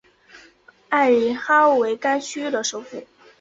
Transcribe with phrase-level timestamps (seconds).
[0.89, 3.05] 埃里哈为该区的首府。